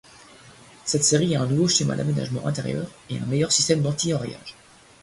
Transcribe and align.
Cette 0.83 1.03
série 1.03 1.35
a 1.35 1.43
un 1.43 1.45
nouveau 1.45 1.67
schéma 1.67 1.95
d'aménagement 1.95 2.47
intérieur 2.47 2.87
et 3.11 3.19
un 3.19 3.25
meilleur 3.27 3.51
système 3.51 3.83
d'anti-enrayage. 3.83 4.55